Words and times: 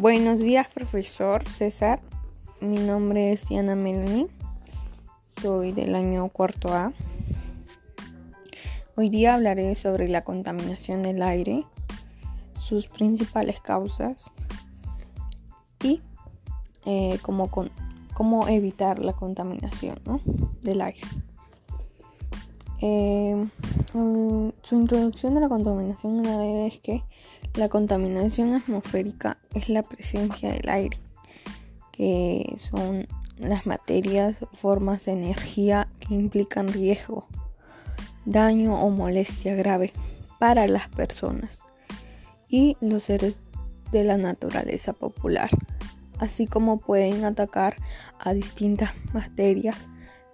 Buenos 0.00 0.38
días, 0.38 0.68
profesor 0.72 1.48
César. 1.48 1.98
Mi 2.60 2.78
nombre 2.78 3.32
es 3.32 3.48
Diana 3.48 3.74
Melanie. 3.74 4.28
Soy 5.42 5.72
del 5.72 5.96
año 5.96 6.28
cuarto 6.28 6.72
A. 6.72 6.92
Hoy 8.94 9.08
día 9.08 9.34
hablaré 9.34 9.74
sobre 9.74 10.08
la 10.08 10.22
contaminación 10.22 11.02
del 11.02 11.20
aire, 11.20 11.64
sus 12.52 12.86
principales 12.86 13.60
causas 13.60 14.30
y 15.82 16.00
eh, 16.86 17.18
cómo, 17.20 17.50
cómo, 18.14 18.46
evitar 18.46 19.00
la 19.00 19.14
contaminación 19.14 19.98
del 20.62 20.80
aire. 20.80 21.08
Eh, 22.80 23.48
mm, 23.94 24.50
su 24.62 24.76
introducción 24.76 25.34
de 25.34 25.40
la 25.40 25.48
contaminación 25.48 26.18
en 26.18 26.26
aire 26.26 26.66
es 26.66 26.78
que 26.78 27.04
la 27.54 27.68
contaminación 27.68 28.54
atmosférica 28.54 29.38
es 29.54 29.68
la 29.68 29.82
presencia 29.82 30.52
del 30.52 30.68
aire, 30.68 30.98
que 31.92 32.54
son 32.58 33.06
las 33.38 33.66
materias 33.66 34.36
formas 34.52 35.04
de 35.04 35.12
energía 35.12 35.88
que 36.00 36.14
implican 36.14 36.68
riesgo, 36.68 37.26
daño 38.24 38.80
o 38.80 38.90
molestia 38.90 39.54
grave 39.54 39.92
para 40.38 40.66
las 40.66 40.88
personas 40.88 41.60
y 42.48 42.76
los 42.80 43.04
seres 43.04 43.40
de 43.92 44.04
la 44.04 44.16
naturaleza 44.16 44.92
popular, 44.92 45.50
así 46.18 46.46
como 46.46 46.78
pueden 46.78 47.24
atacar 47.24 47.76
a 48.18 48.32
distintas 48.32 48.92
materias 49.12 49.76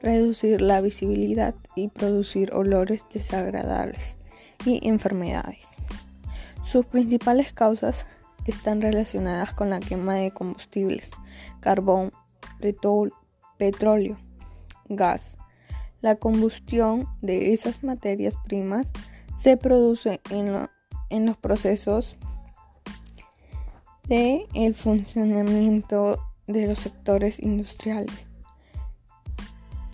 reducir 0.05 0.61
la 0.61 0.81
visibilidad 0.81 1.55
y 1.75 1.89
producir 1.89 2.53
olores 2.53 3.05
desagradables 3.13 4.17
y 4.65 4.87
enfermedades. 4.87 5.67
Sus 6.65 6.87
principales 6.87 7.53
causas 7.53 8.07
están 8.47 8.83
relacionadas 8.83 9.55
con 9.55 9.71
la 9.71 9.81
quema 9.81 10.17
de 10.17 10.31
combustibles, 10.31 11.11
carbón, 11.61 12.13
petróleo, 13.59 14.19
gas. 14.89 15.37
La 16.01 16.17
combustión 16.17 17.09
de 17.23 17.55
esas 17.55 17.83
materias 17.83 18.37
primas 18.45 18.91
se 19.37 19.57
produce 19.57 20.21
en, 20.31 20.69
los 21.27 21.37
procesos 21.39 22.17
de 24.07 24.47
el 24.55 24.75
funcionamiento 24.75 26.19
de 26.47 26.67
los 26.67 26.81
sectores 26.81 27.41
industriales. 27.41 28.27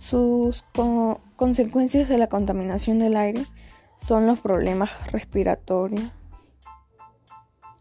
Sus 0.01 0.65
consecuencias 1.37 2.09
de 2.09 2.17
la 2.17 2.29
contaminación 2.29 2.99
del 3.01 3.19
aire 3.19 3.45
son 3.99 4.27
los 4.27 4.41
problemas 4.41 4.91
respiratorios. 5.13 6.11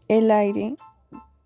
El 0.06 0.30
aire 0.30 0.76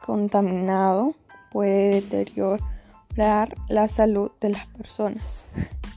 contaminado 0.05 1.15
puede 1.53 2.01
deteriorar 2.01 3.57
la 3.69 3.87
salud 3.87 4.33
de 4.41 4.49
las 4.49 4.67
personas 4.67 5.45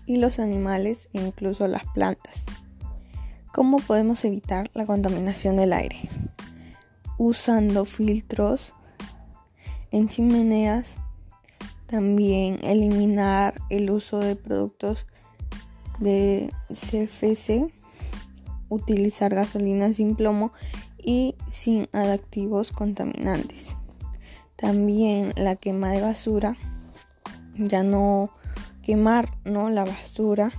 y 0.06 0.18
los 0.18 0.38
animales 0.38 1.10
e 1.12 1.22
incluso 1.22 1.68
las 1.68 1.84
plantas. 1.96 2.46
¿Cómo 3.52 3.80
podemos 3.80 4.24
evitar 4.26 4.70
la 4.76 4.86
contaminación 4.86 5.56
del 5.56 5.74
aire? 5.74 6.08
Usando 7.18 7.84
filtros 7.84 8.74
en 9.90 10.08
chimeneas 10.08 11.00
también 11.88 12.60
eliminar 12.64 13.56
el 13.70 13.90
uso 13.90 14.20
de 14.20 14.36
productos 14.36 15.08
de 16.00 16.54
CFC, 16.70 17.74
utilizar 18.70 19.34
gasolina 19.34 19.94
sin 19.94 20.16
plomo 20.16 20.52
y 20.98 21.36
sin 21.48 21.88
adactivos 21.94 22.72
contaminantes. 22.72 23.76
También 24.58 25.34
la 25.36 25.56
quema 25.56 25.92
de 25.92 26.02
basura, 26.02 26.58
ya 27.56 27.84
no 27.84 28.32
quemar 28.84 29.30
¿no? 29.46 29.70
la 29.70 29.86
basura. 29.86 30.52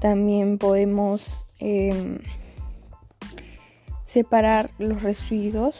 También 0.00 0.56
podemos 0.56 1.46
em, 1.58 2.18
separar 4.02 4.70
los 4.78 5.02
residuos, 5.02 5.78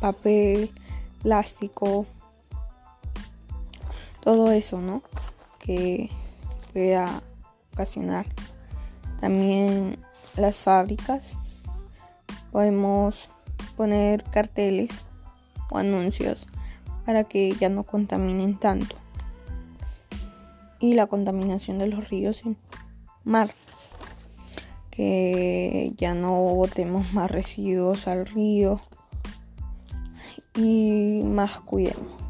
papel, 0.00 0.70
plástico, 1.22 2.06
todo 4.22 4.52
eso, 4.52 4.80
¿no? 4.80 5.02
Que 5.58 6.08
pueda 6.72 7.22
ocasionar. 7.72 8.26
También 9.20 9.98
las 10.36 10.56
fábricas. 10.56 11.38
Podemos 12.52 13.28
poner 13.76 14.22
carteles 14.24 14.90
o 15.70 15.78
anuncios 15.78 16.46
para 17.04 17.24
que 17.24 17.52
ya 17.52 17.68
no 17.68 17.82
contaminen 17.82 18.58
tanto. 18.58 18.96
Y 20.78 20.94
la 20.94 21.06
contaminación 21.06 21.78
de 21.78 21.88
los 21.88 22.08
ríos 22.08 22.42
y 22.44 22.56
mar. 23.24 23.54
Que 24.90 25.92
ya 25.96 26.14
no 26.14 26.32
botemos 26.32 27.12
más 27.12 27.30
residuos 27.30 28.06
al 28.06 28.26
río 28.26 28.80
y 30.54 31.22
más 31.24 31.60
cuidemos. 31.60 32.21